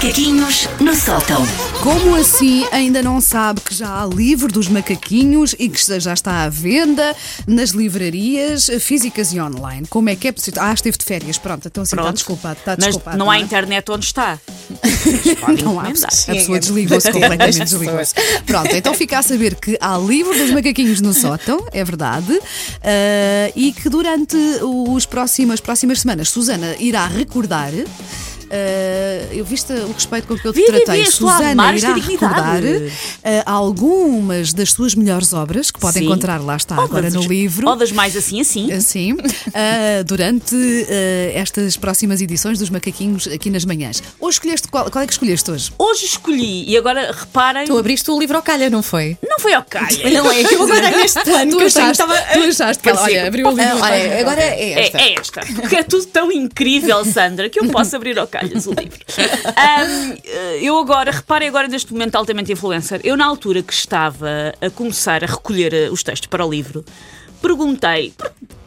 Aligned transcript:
Macaquinhos 0.00 0.66
no 0.80 0.94
sótão. 0.94 1.46
Como 1.82 2.14
assim 2.14 2.66
ainda 2.72 3.02
não 3.02 3.20
sabe 3.20 3.60
que 3.60 3.74
já 3.74 4.02
há 4.02 4.06
livro 4.06 4.50
dos 4.50 4.66
macaquinhos 4.66 5.54
e 5.58 5.68
que 5.68 6.00
já 6.00 6.14
está 6.14 6.44
à 6.44 6.48
venda 6.48 7.14
nas 7.46 7.70
livrarias 7.70 8.70
físicas 8.80 9.30
e 9.34 9.40
online? 9.40 9.86
Como 9.88 10.08
é 10.08 10.16
que 10.16 10.28
é 10.28 10.32
possível? 10.32 10.62
Ah, 10.62 10.72
esteve 10.72 10.96
de 10.96 11.04
férias, 11.04 11.36
pronto, 11.36 11.68
então 11.68 11.82
assim 11.82 11.96
está 11.96 12.10
desculpado. 12.12 12.58
Está 12.58 12.76
Mas 12.78 12.86
desculpado 12.86 13.18
não 13.18 13.30
há 13.30 13.36
é? 13.36 13.40
internet 13.40 13.90
onde 13.90 14.06
está. 14.06 14.38
Não 15.62 15.78
há. 15.78 15.88
A 15.88 16.32
pessoa 16.32 16.58
desligou-se 16.58 17.12
completamente. 17.12 17.58
desligou-se. 17.58 18.14
Pronto, 18.46 18.74
então 18.74 18.94
fica 18.94 19.18
a 19.18 19.22
saber 19.22 19.54
que 19.56 19.76
há 19.82 19.98
livro 19.98 20.34
dos 20.34 20.50
macaquinhos 20.50 21.02
no 21.02 21.12
sótão, 21.12 21.66
é 21.72 21.84
verdade, 21.84 22.40
ah, 22.82 23.52
e 23.54 23.70
que 23.70 23.90
durante 23.90 24.36
os 24.62 25.04
próximos, 25.04 25.54
as 25.54 25.60
próximas 25.60 26.00
semanas 26.00 26.30
Susana 26.30 26.74
irá 26.78 27.06
recordar. 27.06 27.72
Ah, 28.50 29.28
eu 29.32 29.44
viste 29.44 29.72
o 29.72 29.92
respeito 29.92 30.26
com 30.28 30.36
que 30.36 30.46
eu 30.46 30.52
te 30.52 30.56
Vi, 30.60 30.66
vi, 30.66 30.72
vi, 30.78 30.84
tratei. 30.84 31.02
a 31.02 31.10
Susana 31.10 31.76
irá 31.76 31.94
recordar 31.94 32.62
ah, 33.24 33.42
algumas 33.52 34.52
das 34.52 34.72
suas 34.72 34.94
melhores 34.94 35.32
obras 35.32 35.70
que 35.70 35.78
podem 35.78 36.02
Sim. 36.02 36.08
encontrar 36.08 36.40
lá 36.40 36.56
está 36.56 36.76
Ou 36.78 36.84
agora 36.84 37.02
das- 37.10 37.14
no 37.14 37.22
livro. 37.22 37.68
Ou 37.68 37.76
das 37.76 37.92
mais 37.92 38.16
assim, 38.16 38.40
assim. 38.40 38.72
Assim, 38.72 39.16
ah, 39.54 40.02
durante 40.04 40.56
estas 41.34 41.76
próximas 41.76 42.20
edições 42.20 42.58
dos 42.58 42.70
Macaquinhos 42.70 43.26
aqui 43.28 43.50
nas 43.50 43.64
manhãs. 43.64 44.02
Hoje 44.20 44.36
escolheste 44.36 44.68
qual, 44.68 44.90
qual 44.90 45.02
é 45.02 45.06
que 45.06 45.12
escolheste 45.12 45.50
hoje? 45.50 45.70
Hoje 45.78 46.04
escolhi, 46.06 46.68
e 46.68 46.76
agora 46.76 47.12
reparem, 47.12 47.66
Tu 47.66 47.76
abriste 47.76 48.10
o 48.10 48.18
livro 48.18 48.36
ao 48.36 48.42
calha, 48.42 48.68
não 48.70 48.82
foi? 48.82 49.16
não 49.28 49.38
foi 49.38 49.54
ao 49.54 49.62
calha. 49.64 49.90
Não 50.10 50.30
é 50.30 50.44
que 50.44 50.54
eu 50.54 50.62
agora 50.64 50.90
neste 50.90 51.20
plano 51.22 51.50
Tu 51.52 51.58
achaste, 51.64 51.90
estava. 52.02 52.14
tu 52.32 52.38
achaste 52.40 52.82
que 52.82 52.88
ela, 52.90 53.02
olha, 53.02 53.26
abriu 53.26 53.46
o 53.46 53.50
livro. 53.50 53.64
Ah, 53.82 53.86
olha, 53.86 54.20
agora 54.20 54.40
é 54.42 54.60
É, 54.72 54.80
esta. 54.86 54.98
é 55.00 55.14
esta. 55.14 55.40
Porque 55.54 55.76
é 55.76 55.82
tudo 55.82 56.04
tão 56.06 56.30
incrível, 56.32 57.04
Sandra, 57.04 57.48
que 57.48 57.58
eu 57.60 57.66
posso 57.70 57.94
abrir 57.96 58.18
ao 58.18 58.26
calhas 58.40 58.66
o 58.66 58.70
livro. 58.70 58.98
Ahm, 59.56 60.16
eh, 60.24 60.58
eu 60.62 60.78
agora, 60.78 61.10
reparem 61.10 61.48
agora 61.48 61.68
neste 61.68 61.92
momento 61.92 62.16
altamente 62.16 62.50
influencer, 62.52 63.00
eu 63.04 63.16
na 63.16 63.26
altura 63.26 63.62
que 63.62 63.72
estava 63.72 64.54
a 64.60 64.70
começar 64.70 65.22
a 65.22 65.26
recolher 65.26 65.72
eh, 65.74 65.90
os 65.90 66.02
textos 66.02 66.26
para 66.28 66.44
o 66.44 66.50
livro, 66.50 66.84
perguntei. 67.42 68.12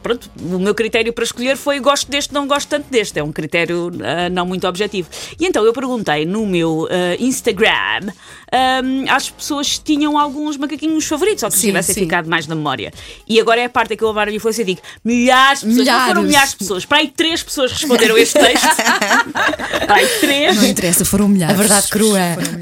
Pronto, 0.04 0.30
o 0.42 0.60
meu 0.60 0.76
critério 0.76 1.14
para 1.14 1.24
escolher 1.24 1.56
foi 1.56 1.80
gosto 1.80 2.12
deste, 2.12 2.34
não 2.34 2.46
gosto 2.46 2.68
tanto 2.68 2.90
deste. 2.92 3.18
É 3.18 3.24
um 3.24 3.32
critério 3.32 3.90
ah, 4.04 4.30
não 4.30 4.46
muito 4.46 4.68
objetivo. 4.68 5.08
E 5.40 5.46
então 5.46 5.64
eu 5.66 5.72
perguntei 5.72 6.26
no 6.26 6.46
meu 6.46 6.88
ah, 6.92 7.16
Instagram 7.20 8.12
ahm, 8.52 9.06
às 9.10 9.30
pessoas 9.30 9.68
se 9.68 9.82
tinham 9.82 10.18
alguns 10.20 10.58
macaquinhos 10.58 11.06
favoritos 11.06 11.44
ou 11.44 11.50
que 11.50 11.58
Sim, 11.58 11.68
tivessem 11.68 11.96
sim. 11.96 12.02
ficado 12.02 12.30
mais 12.30 12.46
na 12.46 12.54
memória. 12.56 12.92
E 13.28 13.40
agora 13.40 13.62
é 13.62 13.66
a 13.66 13.70
parte 13.70 13.96
que 13.96 14.04
eu 14.04 14.10
levar 14.10 14.28
a 14.28 14.32
influência 14.32 14.62
e 14.62 14.66
digo 14.66 14.82
milhares 15.04 15.62
de 15.62 15.68
pessoas, 15.68 15.88
não 15.88 15.94
foram 15.94 16.08
Milhares. 16.08 16.28
milhares 16.28 16.50
de 16.52 16.58
pessoas, 16.58 16.86
para 16.86 16.98
aí 16.98 17.08
três 17.08 17.42
pessoas 17.42 17.72
responderam 17.72 18.18
este 18.18 18.38
texto. 18.38 18.68
para 19.88 19.96
aí 19.96 20.08
três. 20.20 20.56
Não 20.58 20.66
interessa, 20.66 21.06
foram 21.06 21.28
milhares. 21.30 21.56
A 21.56 21.58
verdade 21.58 21.88
crua. 21.88 22.20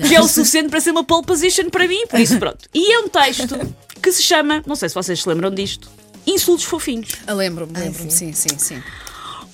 Que 0.08 0.16
é 0.16 0.22
o 0.22 0.28
suficiente 0.28 0.70
para 0.70 0.80
ser 0.80 0.92
uma 0.92 1.04
pole 1.04 1.26
position 1.26 1.70
para 1.70 1.88
mim, 1.88 2.06
por 2.08 2.20
isso 2.20 2.38
pronto. 2.38 2.60
E 2.74 2.94
é 2.94 3.00
um 3.00 3.10
texto 3.10 3.58
que 4.02 4.12
se 4.12 4.24
chama, 4.24 4.64
não 4.66 4.76
sei 4.76 4.90
se 4.90 4.96
vocês 4.96 5.22
se 5.22 5.28
lembram 5.28 5.52
disto, 5.52 5.90
Insultos 6.26 6.66
Fofinhos. 6.66 7.10
Ah, 7.28 7.34
Lembro-me, 7.34 7.74
lembro-me, 7.78 8.12
sim, 8.12 8.34
sim, 8.34 8.58
sim. 8.58 8.82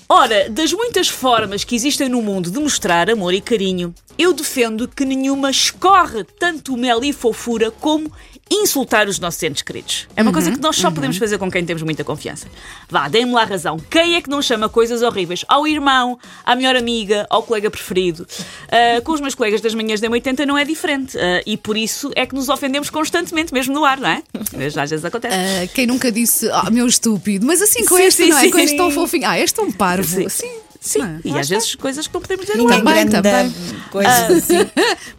Ora, 0.10 0.50
das 0.50 0.72
muitas 0.72 1.10
formas 1.10 1.64
que 1.64 1.76
existem 1.76 2.08
no 2.08 2.22
mundo 2.22 2.50
de 2.50 2.60
mostrar 2.60 3.10
amor 3.10 3.34
e 3.34 3.42
carinho, 3.42 3.94
eu 4.18 4.34
defendo 4.34 4.88
que 4.88 5.06
nenhuma 5.06 5.50
escorre 5.52 6.24
tanto 6.24 6.76
mel 6.76 7.04
e 7.04 7.14
fofura 7.14 7.72
como 7.72 8.12
insultar 8.50 9.08
os 9.08 9.20
nossos 9.20 9.42
entes 9.44 9.62
queridos. 9.62 10.08
É 10.16 10.22
uma 10.22 10.32
coisa 10.32 10.52
que 10.52 10.60
nós 10.60 10.78
só 10.78 10.90
podemos 10.90 11.18
fazer 11.18 11.38
com 11.38 11.52
quem 11.52 11.66
temos 11.66 11.84
muita 11.84 12.04
confiança. 12.04 12.48
Vá, 12.90 13.08
deem-me 13.08 13.34
lá 13.34 13.44
razão. 13.44 13.78
Quem 13.78 14.16
é 14.16 14.22
que 14.22 14.30
não 14.30 14.42
chama 14.42 14.70
coisas 14.70 15.02
horríveis 15.02 15.44
ao 15.48 15.68
irmão, 15.68 16.18
à 16.46 16.56
melhor 16.56 16.76
amiga, 16.76 17.28
ao 17.30 17.44
colega 17.44 17.70
preferido? 17.70 18.26
Ah, 18.70 19.02
com 19.02 19.12
os 19.12 19.22
meus 19.22 19.36
colegas 19.36 19.62
das 19.62 19.74
manhãs 19.74 20.00
da 20.00 20.10
80 20.10 20.46
não 20.46 20.58
é 20.58 20.64
diferente. 20.64 21.18
Ah, 21.18 21.42
e 21.46 21.58
por 21.58 21.78
isso 21.78 22.12
é 22.16 22.26
que 22.26 22.34
nos 22.34 22.50
ofendemos 22.50 22.90
constantemente, 22.90 23.54
mesmo 23.54 23.74
no 23.74 23.84
ar, 23.84 24.00
não 24.00 24.10
é? 24.10 24.24
Mas 24.56 24.78
às 24.78 24.90
vezes 24.90 25.04
acontece. 25.04 25.36
Ah, 25.36 25.68
quem 25.74 25.86
nunca 25.86 26.12
disse, 26.12 26.50
ah, 26.52 26.70
meu 26.72 26.88
estúpido, 26.88 27.46
mas 27.46 27.62
assim 27.62 27.86
com 27.86 27.98
Sim, 27.98 28.04
este, 28.04 28.24
sim, 28.24 28.30
não 28.30 28.38
é? 28.38 28.42
sim, 28.42 28.52
com 28.52 28.60
este 28.60 28.78
tão 28.78 28.92
fofinho. 28.92 29.28
Ah, 29.28 29.40
este 29.40 29.56
tão 29.56 29.72
parvo. 29.72 30.30
Sim. 30.30 30.30
Sim. 30.30 30.67
Sim, 30.88 31.02
Ah, 31.02 31.20
e 31.24 31.38
às 31.38 31.50
vezes 31.50 31.76
coisas 31.76 32.08
que 32.08 32.14
não 32.14 32.22
podemos 32.22 32.46
dizer. 32.46 32.58
Também, 32.58 32.84
grande 32.84 33.12
também. 33.12 33.54
Coisas 33.92 34.32
assim. 34.32 34.70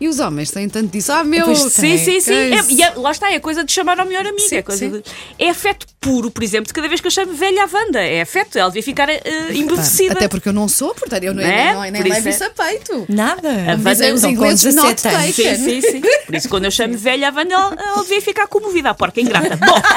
E 0.01 0.09
os 0.09 0.19
homens 0.19 0.51
têm 0.51 0.69
tanto 0.69 0.91
disso. 0.91 1.13
Ah, 1.13 1.23
meu. 1.25 1.45
Pois 1.47 1.59
Sim, 1.59 1.99
sim, 1.99 2.21
sim. 2.21 2.31
Que 2.31 2.33
é 2.33 2.59
É, 2.59 2.65
e 2.71 2.83
é- 2.83 2.93
lá 2.97 3.11
está, 3.11 3.31
é 3.33 3.39
coisa 3.41 3.65
de 3.65 3.73
chamar 3.73 3.99
ao 4.01 4.07
melhor 4.07 4.27
amigo. 4.27 4.49
Sim, 4.49 4.57
é, 4.57 4.63
coisa 4.63 4.79
sim. 4.87 4.91
de- 4.91 5.03
é 5.39 5.51
afeto 5.51 5.87
puro, 6.09 6.31
por 6.31 6.43
exemplo, 6.43 6.67
de 6.67 6.73
cada 6.73 6.89
vez 6.89 7.01
que 7.03 7.07
eu 7.07 7.11
chamo 7.11 7.35
velha 7.35 7.65
à 7.65 7.69
Wanda. 7.71 8.01
É 8.01 8.23
afeto, 8.23 8.59
ela 8.59 8.69
devia 8.71 8.83
ficar 8.83 9.09
eh, 9.11 9.23
embevecida. 9.53 10.15
Até 10.15 10.27
porque 10.29 10.49
eu 10.49 10.53
não 10.55 10.67
sou, 10.69 10.95
portanto, 10.95 11.23
eu 11.23 11.35
não, 11.35 11.43
Não 11.43 11.49
é? 11.51 11.75
não, 11.75 11.81
nem 11.83 11.93
Por 11.93 12.07
isso 12.07 12.15
levo 12.17 12.29
é. 12.29 12.31
isso 12.31 12.45
a 12.45 12.51
peito. 12.51 13.07
Nada. 13.09 13.49
A 13.49 13.71
Wanda- 13.73 13.91
Dizem 13.91 14.13
os 14.13 14.21
São 14.21 14.31
com 14.31 14.37
ingleses 14.37 14.63
17 14.63 15.05
not 15.05 15.15
anos. 15.17 15.35
Sim, 15.37 15.43
taken. 15.43 15.59
sim, 15.59 15.81
sim. 15.83 16.01
Por 16.27 16.35
isso, 16.35 16.49
quando 16.49 16.65
eu 16.65 16.71
chamo 16.71 16.95
velha 16.97 17.29
à 17.29 17.33
Wanda, 17.33 17.55
ela, 17.55 17.77
ela 17.79 18.03
devia 18.03 18.23
ficar 18.23 18.47
comovida, 18.47 18.91
a 18.91 18.95
porca 18.95 19.21
ingrata. 19.21 19.57
Bom, 19.57 19.81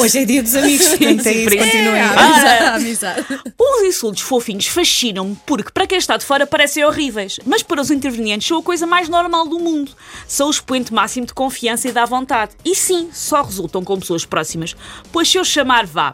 Hoje 0.00 0.18
é 0.18 0.24
dia 0.24 0.42
dos 0.42 0.54
amigos, 0.54 0.88
portanto 0.88 1.26
é 1.26 1.32
isso. 1.32 1.44
por 1.44 1.52
isso. 1.54 1.64
Continuem. 1.64 2.00
É, 2.00 2.02
Ah. 2.02 2.74
amizade, 2.74 2.76
amizade. 2.76 3.26
os 3.58 3.82
insultos 3.86 4.22
fofinhos 4.22 4.66
fascinam-me 4.66 5.36
porque, 5.46 5.70
para 5.72 5.86
quem 5.86 5.98
está 5.98 6.16
de 6.16 6.24
fora, 6.24 6.46
parecem 6.46 6.84
horríveis, 6.84 7.38
mas 7.46 7.62
para 7.62 7.80
os 7.80 7.90
intervenientes 7.90 8.48
são 8.48 8.58
a 8.58 8.62
coisa 8.62 8.86
mais 8.86 9.08
normal 9.08 9.46
do 9.46 9.58
mundo. 9.58 9.92
São 10.26 10.48
o 10.48 10.50
expoente 10.50 10.92
máximo 10.92 11.26
de 11.26 11.34
confiança 11.34 11.88
e 11.88 11.92
da 11.92 12.04
vontade. 12.04 12.52
E 12.64 12.74
sim, 12.74 13.08
só 13.22 13.42
resultam 13.42 13.82
com 13.84 13.98
pessoas 13.98 14.24
próximas, 14.24 14.76
pois 15.10 15.28
se 15.28 15.38
eu 15.38 15.44
chamar 15.44 15.86
vá. 15.86 16.12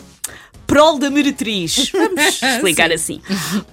Prol 0.69 0.99
da 0.99 1.09
meretriz. 1.09 1.89
Vamos 1.97 2.43
explicar 2.43 2.93
assim. 2.93 3.23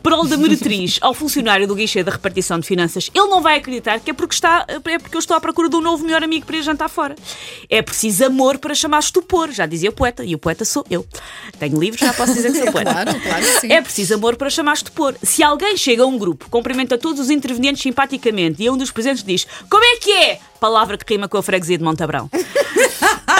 Prol 0.01 0.25
da 0.25 0.37
meretriz 0.37 0.97
ao 1.01 1.13
funcionário 1.13 1.67
do 1.67 1.75
guichê 1.75 2.01
da 2.01 2.11
repartição 2.13 2.57
de 2.57 2.65
finanças, 2.65 3.11
ele 3.13 3.27
não 3.27 3.41
vai 3.41 3.57
acreditar 3.57 3.99
que 3.99 4.11
é 4.11 4.13
porque, 4.13 4.33
está, 4.33 4.65
é 4.69 4.97
porque 4.97 5.17
eu 5.17 5.19
estou 5.19 5.35
à 5.35 5.41
procura 5.41 5.67
de 5.67 5.75
um 5.75 5.81
novo 5.81 6.05
melhor 6.05 6.23
amigo 6.23 6.45
para 6.45 6.55
ir 6.55 6.63
jantar 6.63 6.87
fora. 6.87 7.13
É 7.69 7.81
preciso 7.81 8.25
amor 8.25 8.57
para 8.59 8.73
chamar 8.73 8.99
estupor, 8.99 9.51
já 9.51 9.65
dizia 9.65 9.89
o 9.89 9.93
poeta, 9.93 10.23
e 10.23 10.33
o 10.33 10.37
poeta 10.37 10.63
sou 10.63 10.85
eu. 10.89 11.05
Tenho 11.59 11.77
livros, 11.77 11.99
já 11.99 12.13
posso 12.13 12.33
dizer 12.33 12.53
que 12.53 12.59
sou 12.59 12.71
poeta. 12.71 12.93
Claro, 12.93 13.19
claro 13.19 13.45
sim. 13.59 13.73
É 13.73 13.81
preciso 13.81 14.13
amor 14.13 14.37
para 14.37 14.49
chamar 14.49 14.75
estupor. 14.75 15.15
Se 15.21 15.43
alguém 15.43 15.75
chega 15.75 16.03
a 16.03 16.05
um 16.05 16.17
grupo, 16.17 16.49
cumprimenta 16.49 16.97
todos 16.97 17.19
os 17.19 17.29
intervenientes 17.29 17.83
simpaticamente 17.83 18.63
e 18.63 18.69
um 18.69 18.77
dos 18.77 18.89
presentes 18.89 19.21
diz 19.21 19.45
como 19.69 19.83
é 19.83 19.97
que 19.97 20.11
é? 20.13 20.39
Palavra 20.61 20.97
que 20.97 21.13
rima 21.13 21.27
com 21.27 21.37
a 21.37 21.43
freguesia 21.43 21.77
de 21.77 21.83
Montabrão. 21.83 22.29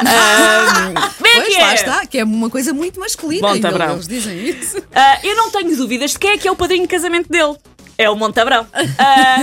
Como 0.06 1.28
é 1.28 1.36
Pois, 1.36 1.48
que 1.56 1.62
lá 1.62 1.72
é? 1.72 1.76
está, 1.76 2.06
que 2.06 2.18
é 2.20 2.24
uma 2.24 2.50
coisa 2.50 2.74
muito 2.74 3.00
masculina. 3.00 3.48
Bom, 3.48 3.60
tá 3.60 3.70
eles- 3.70 4.08
dizem 4.08 4.50
isso. 4.50 4.78
Ah, 4.94 5.20
eu 5.24 5.36
não 5.36 5.50
tenho 5.52 5.76
dúvidas 5.76 6.12
de 6.12 6.20
quem 6.20 6.32
é 6.32 6.38
que 6.38 6.48
é 6.48 6.52
o 6.52 6.56
padrinho 6.56 6.84
de 6.84 6.88
casamento 6.90 7.30
dele. 7.30 7.56
É 7.98 8.10
o 8.10 8.16
Montabrão. 8.16 8.68
Ah, 8.98 9.38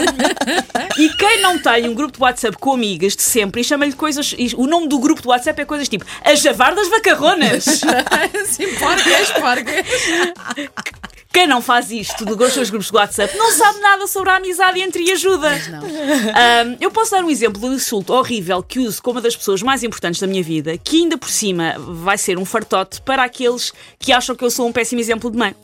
e 0.98 1.08
quem 1.16 1.40
não 1.40 1.58
tem 1.58 1.88
um 1.88 1.94
grupo 1.94 2.18
de 2.18 2.22
WhatsApp 2.22 2.54
com 2.58 2.74
amigas 2.74 3.16
de 3.16 3.22
sempre 3.22 3.62
e 3.62 3.64
chama-lhe 3.64 3.94
coisas. 3.94 4.34
e 4.36 4.54
O 4.56 4.66
nome 4.66 4.88
do 4.88 4.98
grupo 4.98 5.22
de 5.22 5.28
WhatsApp 5.28 5.62
é 5.62 5.64
coisas 5.64 5.88
tipo 5.88 6.04
a 6.22 6.34
Javar 6.34 6.74
das 6.74 6.86
Vacarronas. 6.90 7.64
Sim, 8.46 8.74
porcas, 8.74 9.30
porcas. 9.40 9.86
Quem 11.32 11.46
não 11.46 11.62
faz 11.62 11.90
isto 11.90 12.24
dos 12.24 12.52
seus 12.52 12.68
grupos 12.68 12.90
de 12.90 12.96
WhatsApp 12.96 13.36
não 13.36 13.50
sabe 13.52 13.80
nada 13.80 14.06
sobre 14.06 14.30
a 14.30 14.36
amizade 14.36 14.80
entre 14.80 15.02
e 15.02 15.12
ajuda. 15.12 15.48
Ahm, 15.48 16.76
eu 16.78 16.90
posso 16.90 17.12
dar 17.12 17.24
um 17.24 17.30
exemplo 17.30 17.60
de 17.60 17.66
um 17.66 17.72
insulto 17.72 18.12
horrível 18.12 18.62
que 18.62 18.78
uso 18.78 19.02
com 19.02 19.12
uma 19.12 19.20
das 19.20 19.34
pessoas 19.34 19.62
mais 19.62 19.82
importantes 19.82 20.20
da 20.20 20.26
minha 20.26 20.42
vida, 20.42 20.76
que 20.76 21.02
ainda 21.02 21.16
por 21.16 21.30
cima 21.30 21.74
vai 21.78 22.18
ser 22.18 22.38
um 22.38 22.44
fartote 22.44 23.00
para 23.00 23.24
aqueles 23.24 23.72
que 23.98 24.12
acham 24.12 24.36
que 24.36 24.44
eu 24.44 24.50
sou 24.50 24.68
um 24.68 24.72
péssimo 24.72 25.00
exemplo 25.00 25.30
de 25.30 25.38
mãe. 25.38 25.54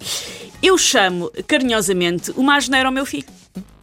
Eu 0.62 0.78
chamo 0.78 1.30
carinhosamente 1.46 2.32
uma 2.36 2.56
asneira 2.56 2.88
ao 2.88 2.92
meu 2.92 3.04
filho. 3.04 3.26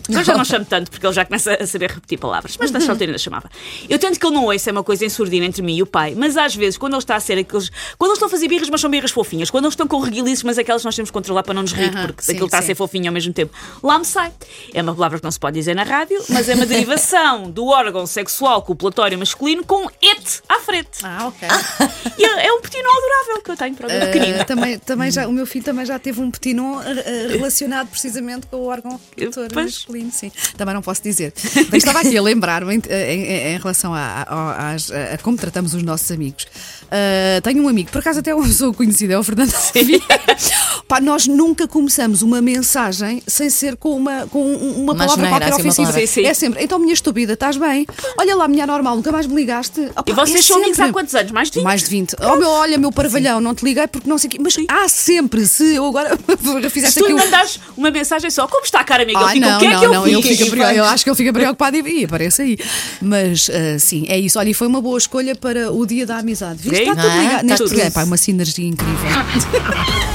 Eu 0.09 0.23
já 0.23 0.35
não 0.35 0.45
chamo 0.45 0.65
tanto 0.65 0.91
porque 0.91 1.05
ele 1.05 1.13
já 1.13 1.25
começa 1.25 1.53
a 1.53 1.67
saber 1.67 1.91
repetir 1.91 2.19
palavras, 2.19 2.55
mas 2.59 2.71
nessa 2.71 2.91
altura 2.91 3.11
ainda 3.11 3.17
chamava. 3.17 3.49
Eu 3.89 3.97
tento 3.99 4.19
que 4.19 4.25
ele 4.25 4.35
não 4.35 4.45
ouça, 4.45 4.69
é 4.69 4.71
uma 4.71 4.83
coisa 4.83 5.05
em 5.05 5.09
surdina 5.09 5.45
entre 5.45 5.61
mim 5.61 5.77
e 5.77 5.83
o 5.83 5.85
pai, 5.85 6.13
mas 6.15 6.37
às 6.37 6.55
vezes, 6.55 6.77
quando 6.77 6.93
ele 6.93 6.99
está 6.99 7.15
a 7.15 7.19
ser 7.19 7.37
aqueles. 7.37 7.69
Quando 7.97 8.11
eles 8.11 8.17
estão 8.17 8.27
a 8.27 8.31
fazer 8.31 8.47
birras, 8.47 8.69
mas 8.69 8.81
são 8.81 8.89
birras 8.89 9.11
fofinhas, 9.11 9.49
quando 9.49 9.65
eles 9.65 9.73
estão 9.73 9.87
com 9.87 9.99
reguilices, 9.99 10.43
mas 10.43 10.57
aquelas 10.57 10.81
que 10.81 10.85
nós 10.85 10.95
temos 10.95 11.09
que 11.09 11.13
controlar 11.13 11.43
para 11.43 11.53
não 11.53 11.61
nos 11.61 11.73
rir, 11.73 11.91
porque 11.91 12.23
sim, 12.23 12.33
aquilo 12.33 12.45
está 12.45 12.59
a 12.59 12.61
sim. 12.61 12.67
ser 12.67 12.75
fofinho 12.75 13.07
ao 13.07 13.13
mesmo 13.13 13.33
tempo, 13.33 13.53
lá 13.83 13.99
me 13.99 14.05
sai. 14.05 14.31
É 14.73 14.81
uma 14.81 14.93
palavra 14.93 15.17
que 15.17 15.23
não 15.23 15.31
se 15.31 15.39
pode 15.39 15.55
dizer 15.55 15.75
na 15.75 15.83
rádio, 15.83 16.23
mas 16.29 16.47
é 16.49 16.55
uma 16.55 16.65
derivação 16.65 17.49
do 17.49 17.67
órgão 17.67 18.05
sexual 18.05 18.61
copulatório 18.61 19.17
masculino 19.17 19.63
com 19.65 19.89
et 20.01 20.41
à 20.47 20.59
frente. 20.59 20.99
Ah, 21.03 21.27
ok. 21.27 21.47
E 22.17 22.23
é 22.23 22.45
é 22.45 22.53
um 22.53 22.61
pequeno 22.61 22.87
adorável 22.87 23.41
que 23.41 23.51
eu 23.51 23.57
tenho 23.57 23.75
para 23.75 23.87
o 23.87 23.89
meu 23.89 24.05
Uh, 24.05 24.45
também, 24.45 24.79
também 24.79 25.11
já, 25.11 25.27
o 25.27 25.31
meu 25.31 25.45
filho 25.45 25.65
também 25.65 25.85
já 25.85 25.97
teve 25.97 26.21
um 26.21 26.29
petinon 26.29 26.75
uh, 26.75 26.79
uh, 26.79 27.27
relacionado 27.29 27.87
precisamente 27.87 28.47
com 28.47 28.57
o 28.57 28.65
órgão 28.65 28.99
reprodutor 29.17 29.49
Pois. 29.51 29.85
Masculino, 29.95 30.11
sim. 30.11 30.31
Também 30.57 30.73
não 30.73 30.81
posso 30.81 31.01
dizer. 31.01 31.33
Mas 31.71 31.75
estava 31.83 31.99
aqui 31.99 32.17
a 32.17 32.21
lembrar-me 32.21 32.75
em, 32.75 32.81
em- 32.89 33.53
em 33.55 33.57
relação 33.57 33.93
a, 33.93 34.25
a- 34.27 34.73
às- 34.73 34.91
a 34.91 35.17
como 35.21 35.37
tratamos 35.37 35.73
os 35.73 35.83
nossos 35.83 36.11
amigos. 36.11 36.45
Uh, 36.85 37.41
tenho 37.41 37.63
um 37.63 37.67
amigo, 37.67 37.89
por 37.91 37.99
acaso 37.99 38.19
até 38.19 38.33
uma 38.33 38.45
pessoa 38.45 38.73
conhecida, 38.73 39.13
é 39.13 39.17
o 39.17 39.23
Fernando 39.23 39.51
Vieira. 39.73 40.05
Pá, 40.87 40.99
nós 41.01 41.27
nunca 41.27 41.67
começamos 41.67 42.21
uma 42.21 42.41
mensagem 42.41 43.21
sem 43.27 43.49
ser 43.49 43.75
com 43.75 43.95
uma, 43.95 44.27
com 44.27 44.43
uma, 44.55 44.93
Uma 44.93 44.95
palavra 44.95 45.27
qualquer 45.29 45.49
assim, 45.49 45.61
ofensiva. 45.61 45.87
palavra. 45.89 46.07
Sim, 46.07 46.13
sim. 46.21 46.25
É 46.25 46.33
sempre, 46.33 46.63
então 46.63 46.79
minha 46.79 46.93
estúpida, 46.93 47.33
estás 47.33 47.57
bem? 47.57 47.85
Olha 48.17 48.35
lá, 48.35 48.47
minha 48.47 48.65
normal, 48.65 48.95
nunca 48.95 49.11
mais 49.11 49.25
me 49.27 49.35
ligaste. 49.35 49.81
Opá, 49.91 50.03
E 50.07 50.13
vocês 50.13 50.39
é 50.39 50.41
são 50.41 50.57
amigos 50.57 50.79
há 50.79 50.91
quantos 50.91 51.15
anos? 51.15 51.31
Mais 51.31 51.49
de 51.49 51.55
20? 51.59 51.63
Mais 51.63 51.81
de 51.83 51.89
20. 51.89 52.15
Oh, 52.21 52.35
meu, 52.35 52.49
olha, 52.49 52.77
meu 52.77 52.91
parvalhão, 52.91 53.39
não 53.41 53.53
te 53.55 53.63
liguei 53.65 53.87
porque 53.87 54.09
não 54.09 54.17
sei 54.17 54.27
o 54.27 54.31
quê. 54.31 54.37
Mas 54.41 54.55
há 54.69 54.87
sempre, 54.87 55.45
se 55.47 55.75
eu 55.75 55.85
agora 55.85 56.17
Se 56.65 56.69
fizeste 56.69 56.99
tu 56.99 57.05
aqui 57.05 57.13
lhe 57.13 57.19
um. 57.19 57.23
mandares 57.23 57.59
uma 57.77 57.91
mensagem 57.91 58.29
só, 58.29 58.47
como 58.47 58.63
está, 58.65 58.83
cara 58.83 59.03
amiga? 59.03 59.19
Ai, 59.19 59.33
fica, 59.35 59.47
não, 59.49 59.57
o 59.57 59.59
que 59.59 59.65
é 59.65 59.69
não, 59.73 59.79
que 59.79 59.85
eu 59.85 59.93
não, 59.93 60.03
fiz? 60.03 60.39
ele 60.39 60.49
fica 60.51 60.73
eu 60.73 60.83
acho 60.85 61.03
que 61.03 61.09
ele 61.09 61.17
fica 61.17 61.33
preocupado 61.33 61.77
e, 61.77 62.01
e 62.01 62.05
aparece 62.05 62.41
aí. 62.41 62.57
Mas 63.01 63.49
ah, 63.49 63.79
sim, 63.79 64.05
é 64.07 64.19
isso. 64.19 64.37
Olha, 64.39 64.49
e 64.49 64.53
foi 64.53 64.67
uma 64.67 64.81
boa 64.81 64.97
escolha 64.97 65.35
para 65.35 65.71
o 65.71 65.85
dia 65.85 66.05
da 66.05 66.17
amizade. 66.17 66.59
Viste? 66.61 66.79
Está 66.81 66.95
tudo 66.95 67.07
Ah, 67.07 67.17
ligado. 67.21 67.45
Neste 67.45 67.65
programa, 67.65 67.91
pá, 67.91 68.03
uma 68.03 68.17
sinergia 68.17 68.67
incrível. 68.67 68.95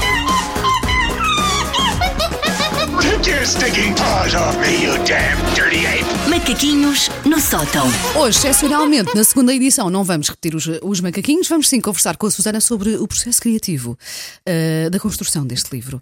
your 3.41 3.47
stinking 3.47 3.95
paws 3.95 4.35
off 4.35 4.55
me, 4.59 4.83
you 4.83 4.93
damn 5.03 5.37
dirty 5.55 5.83
ape! 5.87 6.05
Macaquinhos 6.29 7.09
no 7.25 7.39
sótão. 7.39 7.87
Hoje, 8.15 8.37
excepcionalmente, 8.37 9.15
na 9.15 9.23
segunda 9.23 9.53
edição, 9.53 9.89
não 9.89 10.03
vamos 10.03 10.29
repetir 10.29 10.53
os, 10.53 10.67
os 10.83 11.01
macaquinhos, 11.01 11.47
vamos 11.47 11.67
sim 11.67 11.81
conversar 11.81 12.17
com 12.17 12.27
a 12.27 12.31
Susana 12.31 12.61
sobre 12.61 12.95
o 12.97 13.07
processo 13.07 13.41
criativo 13.41 13.97
ah, 14.45 14.89
da 14.89 14.99
construção 14.99 15.45
deste 15.45 15.73
livro. 15.73 16.01